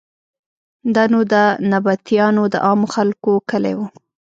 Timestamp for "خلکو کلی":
2.95-3.73